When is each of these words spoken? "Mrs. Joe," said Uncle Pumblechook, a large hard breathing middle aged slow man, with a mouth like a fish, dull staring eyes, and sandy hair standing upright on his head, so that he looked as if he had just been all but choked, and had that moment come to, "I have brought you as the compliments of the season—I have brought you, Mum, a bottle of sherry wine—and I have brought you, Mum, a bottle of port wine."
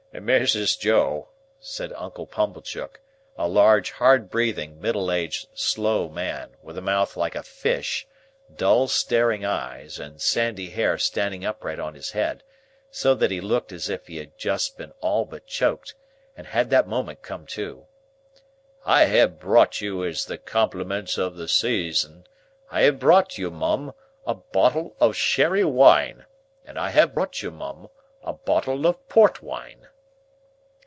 "Mrs. 0.13 0.77
Joe," 0.77 1.29
said 1.61 1.93
Uncle 1.95 2.27
Pumblechook, 2.27 2.99
a 3.37 3.47
large 3.47 3.91
hard 3.91 4.29
breathing 4.29 4.79
middle 4.81 5.09
aged 5.09 5.47
slow 5.53 6.09
man, 6.09 6.57
with 6.61 6.77
a 6.77 6.81
mouth 6.81 7.15
like 7.15 7.33
a 7.33 7.41
fish, 7.43 8.05
dull 8.53 8.89
staring 8.89 9.45
eyes, 9.45 9.99
and 10.01 10.21
sandy 10.21 10.69
hair 10.71 10.97
standing 10.97 11.45
upright 11.45 11.79
on 11.79 11.95
his 11.95 12.11
head, 12.11 12.43
so 12.91 13.15
that 13.15 13.31
he 13.31 13.39
looked 13.39 13.71
as 13.71 13.89
if 13.89 14.07
he 14.07 14.17
had 14.17 14.37
just 14.37 14.77
been 14.77 14.91
all 14.99 15.23
but 15.23 15.47
choked, 15.47 15.95
and 16.35 16.45
had 16.47 16.69
that 16.71 16.89
moment 16.89 17.21
come 17.21 17.45
to, 17.47 17.85
"I 18.85 19.05
have 19.05 19.39
brought 19.39 19.79
you 19.79 20.03
as 20.03 20.25
the 20.25 20.37
compliments 20.37 21.17
of 21.17 21.37
the 21.37 21.47
season—I 21.47 22.81
have 22.81 22.99
brought 22.99 23.37
you, 23.37 23.49
Mum, 23.49 23.93
a 24.27 24.35
bottle 24.35 24.93
of 24.99 25.15
sherry 25.15 25.63
wine—and 25.63 26.77
I 26.77 26.89
have 26.89 27.13
brought 27.13 27.41
you, 27.41 27.49
Mum, 27.49 27.87
a 28.21 28.33
bottle 28.33 28.85
of 28.85 29.07
port 29.07 29.41
wine." 29.41 29.87